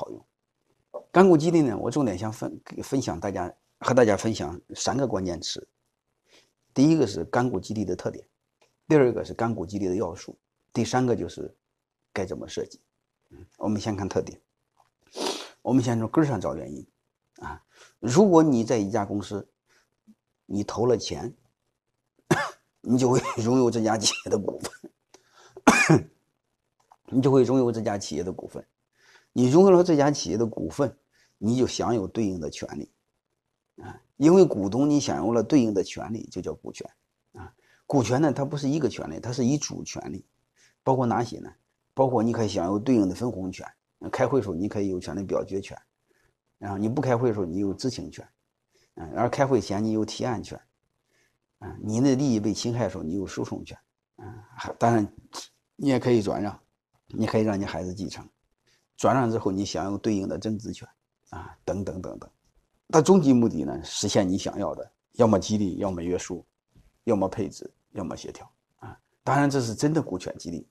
[0.00, 0.26] 好用。
[1.12, 5.68] 干股激励呢，我重点想分分享大家和大家分享三个关键词。
[6.72, 8.26] 第一个是干股激励的特点，
[8.88, 10.38] 第二个是干股激励的要素，
[10.72, 11.54] 第三个就是
[12.14, 12.80] 该怎么设计。
[13.58, 14.40] 我们先看特点，
[15.60, 16.86] 我们先从根上找原因
[17.40, 17.62] 啊。
[17.98, 19.46] 如果你在一家公司，
[20.46, 21.30] 你投了钱，
[22.80, 26.10] 你就会 拥有这家企业的股份，
[27.12, 28.64] 你就会拥有这家企业的股份。
[29.32, 30.96] 你拥有了这家企业的股份，
[31.38, 32.90] 你就享有对应的权利
[33.82, 34.00] 啊。
[34.16, 36.88] 因为股东你享有了对应的权利，就叫股权
[37.32, 37.52] 啊。
[37.86, 40.24] 股权呢，它不是一个权利，它是一组权利，
[40.82, 41.50] 包括哪些呢？
[41.92, 43.66] 包括你可以享有对应的分红权，
[44.12, 45.76] 开会时候你可以有权利表决权，
[46.58, 48.26] 然后你不开会的时候你有知情权。
[48.94, 50.60] 嗯，而开会前你有提案权，
[51.60, 53.78] 嗯，你的利益被侵害的时候你有诉讼权，
[54.16, 54.26] 嗯，
[54.78, 55.06] 当然
[55.76, 56.58] 你也可以转让，
[57.08, 58.26] 你可以让你孩子继承，
[59.00, 60.86] 转让之后你享有对应的增值权，
[61.30, 62.30] 啊，等等等等。
[62.90, 66.44] 它终极目的呢，实现你想要的，要么激励，要么约束，
[67.04, 70.68] 要么配置，要么协调，啊，当然这是真的股权激励，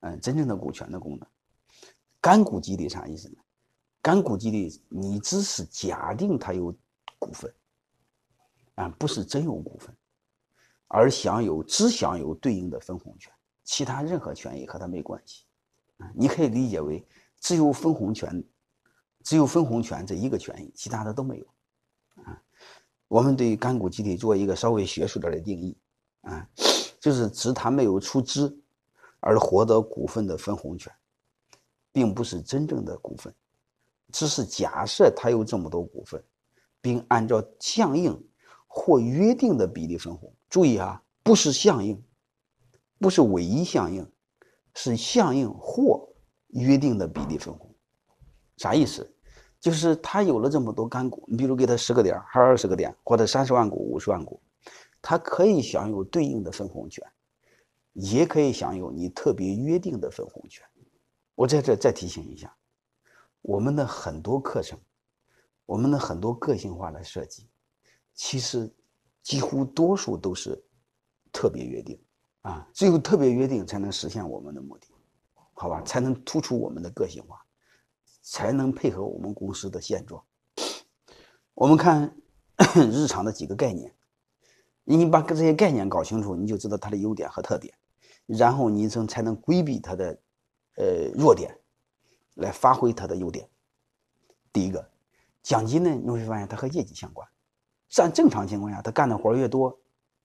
[0.00, 1.26] 嗯，真正的股权的功能。
[2.20, 3.36] 干股激励啥意思呢？
[4.02, 6.76] 干股激励你只是假定它有
[7.18, 7.50] 股份。
[8.74, 9.96] 啊，不是真有股份，
[10.86, 13.32] 而享有只享有对应的分红权，
[13.64, 15.46] 其他任何权益和他没关系。
[15.96, 17.02] 啊，你可以理解为
[17.40, 18.44] 只有分红权，
[19.24, 21.46] 只有分红权这一个权益，其他的都没有。
[22.22, 22.40] 啊，
[23.08, 25.76] 我们对干股集体做一个稍微学术点的定义，
[26.20, 26.48] 啊，
[27.00, 28.56] 就是指他没有出资
[29.18, 30.92] 而获得股份的分红权，
[31.90, 33.34] 并不是真正的股份，
[34.12, 36.22] 只是假设他有这么多股份，
[36.80, 38.16] 并按照相应。
[38.72, 42.00] 或约定的比例分红，注意啊，不是相应，
[43.00, 44.08] 不是唯一相应，
[44.76, 46.09] 是相应或
[46.52, 47.74] 约定的比例分红。
[48.56, 49.10] 啥意思？
[49.60, 54.40] 就是他有了这么多干股，你比如给他十个点，还是二十个点，或者三十万股、五十万股，
[55.02, 57.06] 他可以享有对应的分红权，
[57.92, 60.64] 也可以享有你特别约定的分红权。
[61.34, 62.54] 我在这再提醒一下，
[63.42, 64.78] 我们的很多课程，
[65.66, 67.46] 我们的很多个性化的设计。
[68.14, 68.70] 其实，
[69.22, 70.58] 几乎多数都是
[71.32, 71.98] 特别约定
[72.42, 74.86] 啊，只有特别约定才能实现我们的目的，
[75.60, 75.82] 好吧？
[75.82, 77.44] 才能突出我们的个性化，
[78.22, 80.24] 才能配合我们公司的现状。
[81.52, 82.16] 我们看
[82.90, 83.94] 日常的几个概念，
[84.84, 87.74] 你把这些概念搞清楚，你就知道它的优点和特点，
[88.24, 90.18] 然后你才才能规避它的
[90.76, 91.54] 呃弱点，
[92.36, 93.46] 来发挥它的优点。
[94.54, 94.90] 第一个，
[95.42, 97.28] 奖金呢，你会发现它和业绩相关。
[97.98, 99.78] 按正常情况下，他干的活越多，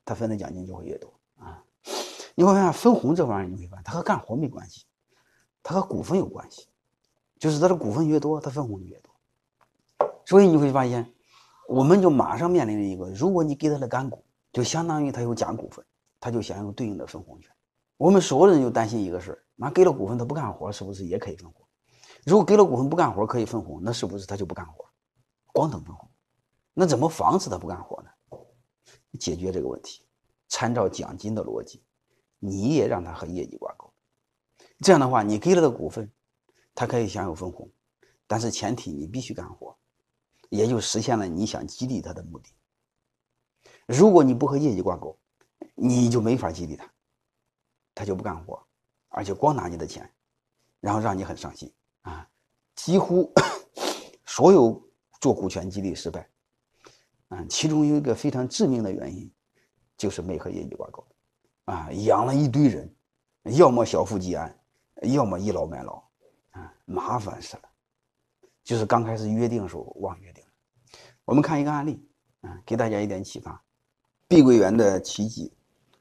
[0.06, 1.62] 他分的奖金就会越多啊。
[2.36, 4.86] 你会发现分红这玩意儿，你会发现它和干活没关系，
[5.68, 6.68] 它和股份有关系，
[7.40, 9.12] 就是他的股份越多，他分红就越多。
[10.24, 11.12] 所以你会发现，
[11.68, 15.84] 我们就马上面临着一个：如果你给他的干股，就相当于他有假股份，
[16.20, 17.52] 他就享有对应的分红权。
[17.98, 21.66] 我们所有人就担心一个事儿：那给了股份他不干活，是不是也可以分红？
[22.28, 24.86] 如果给了股份不干活可以分红，那是不是他就不干活，
[25.52, 26.08] 光等分红？
[26.76, 28.38] 那怎么防止他不干活呢？
[29.20, 30.06] 解决这个问题，
[30.48, 31.82] 参照奖金的逻辑，
[32.38, 33.85] 你也让他和业绩挂钩。
[34.80, 36.12] 这样的话，你给了他股份，
[36.74, 37.70] 他可以享有分红，
[38.28, 39.78] 但是前提你必须干活，
[40.50, 42.50] 也就实现了你想激励他的目的。
[43.88, 45.18] 如果你不和业绩挂钩，
[45.76, 46.92] 你就没法激励他，
[47.94, 48.62] 他就不干活，
[49.10, 50.12] 而且光拿你的钱，
[50.80, 51.72] 然后让你很伤心
[52.02, 52.28] 啊！
[52.76, 53.32] 几乎
[54.26, 54.82] 所有
[55.22, 56.30] 做股权激励失败。
[57.30, 59.32] 啊，其中有一个非常致命的原因，
[59.98, 61.08] 就是没和业绩挂钩，
[61.66, 62.94] 啊，养了一堆人，
[63.44, 64.60] 要么小富即安，
[65.02, 66.04] 要么倚老卖老，
[66.52, 67.64] 啊，麻烦死了。
[68.64, 70.50] 就是刚开始约定的时候忘约定了。
[71.26, 72.04] 我们看一个案例，
[72.42, 73.62] 啊，给大家一点启发。
[74.28, 75.54] 碧桂园的奇迹，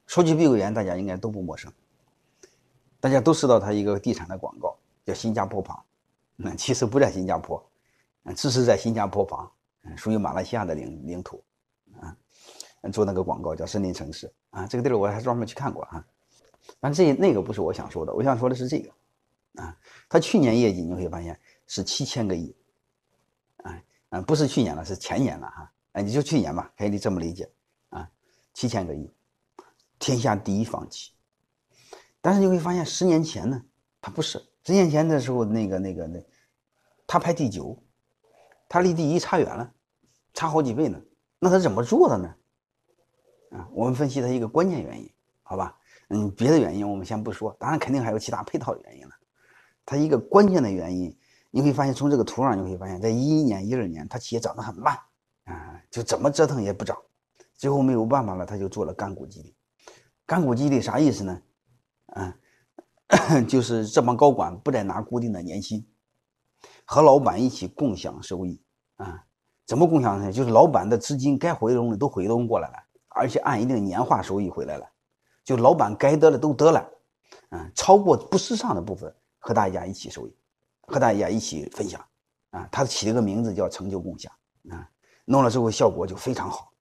[0.06, 1.72] 说起碧桂园，大家应该都不陌生，
[3.00, 5.84] 大家都知道它一个地产的广告，叫新加坡旁，
[6.37, 7.62] 那其实不在新加坡，
[8.22, 9.50] 嗯只是在新加坡旁。
[9.99, 11.44] 属于马来西亚的领领土，
[12.00, 12.17] 啊，
[12.91, 16.02] 做那个广告叫森林城市啊，这个地儿我还专门去看过啊。
[16.81, 18.90] 但这那个不是我想说的，我想说的是这个，
[19.62, 19.76] 啊，
[20.08, 22.55] 他去年业绩你会发现是七千个亿，
[23.62, 27.50] 啊啊，不是去年了，是前年了哈，哎，你就去年吧，可以这么理解
[27.90, 28.08] 啊，
[28.52, 29.11] 七千个亿，
[29.99, 31.12] 天下第一房企。
[32.20, 33.62] 但是你会发现十年前呢，
[34.00, 36.25] 他不是十年前的时候那个那个那，
[37.06, 37.78] 他排第九。
[38.67, 39.72] 他离第一差远了，
[40.32, 41.00] 差好几倍呢。
[41.38, 42.34] 那他怎么做的呢？
[43.50, 45.08] 啊，我们分析它一个关键原因，
[45.43, 45.78] 好吧？
[46.09, 49.12] 嗯，别的原因我们先不说，当然肯定还有其他配套的原因了。
[49.87, 51.17] 他一个关键的原因，
[51.51, 54.95] 你会发现从这个图上你会发现，在一一年、一二年，他企业长得很慢
[55.45, 56.97] 啊，就怎么折腾也不涨，
[57.55, 59.55] 最后没有办法了，他就做了干股激励。
[60.27, 61.43] 干股激励啥意思呢？
[62.17, 65.87] 嗯， 就是这帮高管不再拿固定的年薪，
[66.85, 68.62] 和老板一起共享收益
[68.97, 69.25] 啊。
[69.67, 70.31] 怎么共享呢？
[70.31, 72.75] 就是老板的资金该回笼的都回笼过来了，
[73.09, 74.87] 而且按一定年化收益回来了，
[75.44, 76.91] 就老板该得的都得了，
[77.50, 80.35] 嗯，超过不时尚的部分和大家一起收益，
[80.87, 82.05] 和大家一起分享，
[82.50, 84.32] 啊，他起了个名字叫成就共享，
[84.70, 84.88] 啊，
[85.26, 86.73] 弄了之后效果就非常好，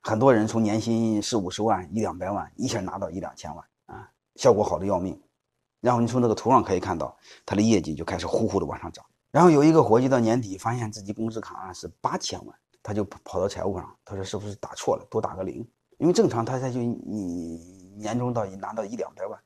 [0.00, 5.20] 很多人从年薪四五十万、一两百万一下拿到一两千万，啊，效果好的要命，
[5.80, 9.04] 然后你从这个图上可以看到，他的业绩就开始呼呼的往上涨。
[9.32, 15.68] 然后有一个伙计到年底发现自己工资卡是八千万，他就跑到财务上，他说是不是打错了，多打个零？
[15.98, 19.38] 因为正常他才就你年终到拿到一两百万，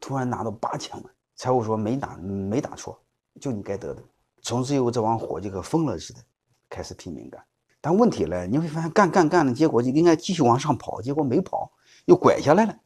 [0.00, 2.98] 突然拿到八千万，财务说没打没打错，
[3.40, 4.02] 就你该得的。
[4.42, 6.20] 从此以后这帮伙计和疯了似的，
[6.68, 7.42] 开始拼命干。
[7.80, 11.70] 但问题呢，你会发现干干干的结果就应该继续往上跑，结果没跑，
[12.06, 12.76] 又拐下来了。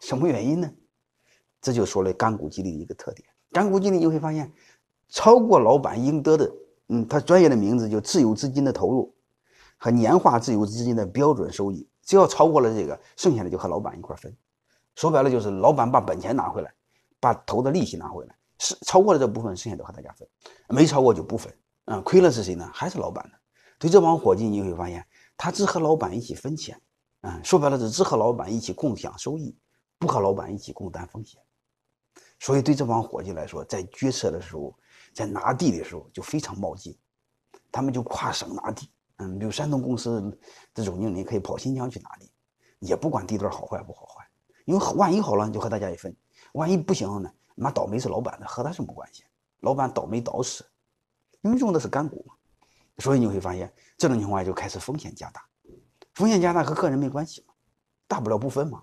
[0.00, 0.70] 什么原因呢？
[1.60, 3.28] 这就说了干股激励的一个特点。
[3.50, 4.52] 干股激励你会发现。
[5.10, 6.52] 超过老板应得的，
[6.88, 9.14] 嗯，他专业的名字就自有资金的投入
[9.78, 14.36] 和年化自由资金的标准收益，只要超过了这个，剩下的就和老板一块分。
[14.98, 16.74] 说白了就是老板把本钱拿回来，
[17.20, 20.28] 把投的利息拿回来，是超过了这部分，剩下的和大家分，
[20.68, 21.56] 没超过就不分。
[21.84, 22.68] 嗯，亏了是谁呢？
[22.74, 23.36] 还是老板呢？
[23.78, 25.06] 对这帮伙计，你会发现
[25.36, 26.80] 他只和老板一起分钱，
[27.20, 29.56] 嗯，说白了是只和老板一起共享收益，
[29.98, 31.40] 不和老板一起共担风险。
[32.40, 34.74] 所以对这帮伙计来说，在决策的时候。
[35.14, 36.96] 在拿地的时候就非常冒进，
[37.72, 40.38] 他们就跨省拿地，嗯，比如山东公司
[40.72, 42.30] 的总经理可以跑新疆去拿地，
[42.78, 44.06] 也不管地段好坏不好，
[44.68, 46.14] 因为万一好了你就和大家一分，
[46.52, 49.24] 万一不行了呢，妈倒霉是老板的，和他什么关系？
[49.60, 50.62] 老板倒霉倒死，
[51.40, 52.34] 因为用的是干股嘛，
[52.98, 55.42] 所以你会发现这种情况下就开始风险加大，
[56.12, 57.54] 风险加大和个人没关系嘛，
[58.06, 58.82] 大不了不分嘛，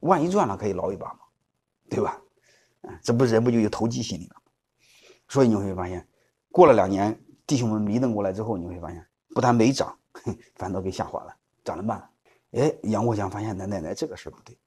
[0.00, 1.18] 万一赚了可以捞一把嘛，
[1.90, 2.18] 对吧？
[2.80, 4.36] 嗯，这不人不就有投机心理了？
[5.28, 6.08] 所以你会发现，
[6.50, 7.14] 过了两年，
[7.46, 9.94] 弟兄们迷瞪过来之后，你会发现，不但没涨，
[10.56, 12.02] 反倒给下滑了，涨得慢。
[12.52, 14.58] 哎，杨国强发现奶奶奶这个事儿不对。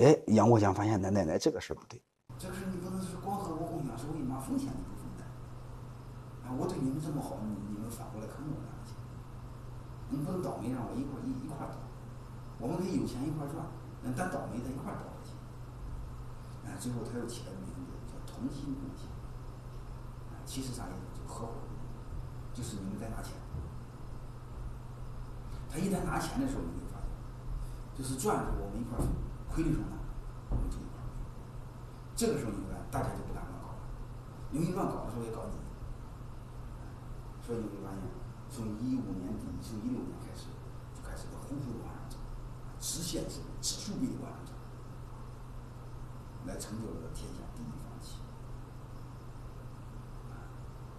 [0.00, 2.00] 哎，杨国强发现奶奶奶这个事儿不对。
[2.38, 4.40] 这个事你不能是光和我共享收益吗？
[4.40, 5.28] 风险你不分担。
[6.40, 8.96] 啊，我对你们这么好，你你们反过来坑我干嘛去？
[10.08, 11.76] 你不能倒霉让我一块一一块倒。
[12.56, 13.60] 我们可以有钱一块赚，
[14.16, 15.36] 但倒霉的一块倒下去。
[16.64, 19.04] 啊，最后他又起了个名字叫同心共享。
[20.48, 21.20] 其实啥意思？
[21.20, 21.60] 就合伙，
[22.56, 23.36] 就是你们在拿钱。
[25.68, 27.12] 他一旦拿钱的时候，你会发现，
[27.92, 29.06] 就是赚的我们一块分，
[29.52, 29.98] 亏的时候呢，
[30.50, 31.12] 我们就一块分。
[32.14, 33.82] 这个时候你看，大家就不敢乱搞了，
[34.52, 35.58] 因为乱搞的时候也搞你。
[37.44, 38.02] 所以你会发现，
[38.48, 40.46] 从一五年底，从一六年开始，
[40.94, 42.20] 就开始在呼呼的往上涨，
[42.78, 44.54] 直线式、指数币的往上涨，
[46.46, 48.22] 来成就了天下第一房企。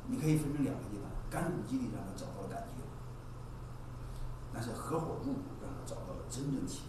[0.07, 2.83] 你可以分成两个阶段，干股激励让他找到了感觉，
[4.51, 6.83] 但是合伙入股让他找到了真正起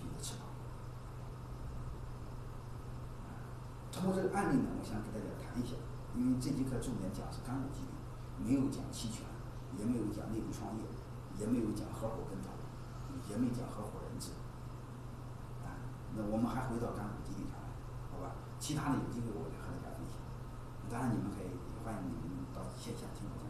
[4.02, 5.78] 通过这个案例呢，我想给大家谈一下，
[6.18, 7.94] 因为这节课重点讲是干股激励，
[8.42, 9.22] 没有讲期权，
[9.78, 10.82] 也没有讲内部创业，
[11.38, 12.50] 也没有讲合伙跟投，
[13.30, 14.34] 也没讲合伙人制。
[15.62, 15.78] 啊，
[16.18, 17.70] 那我们还回到干股激励上来，
[18.10, 18.34] 好吧？
[18.58, 20.18] 其他的有机会我再和大家分享。
[20.90, 21.54] 当然你们可以
[21.86, 22.66] 欢迎你们到。
[22.74, 23.41] 线下听。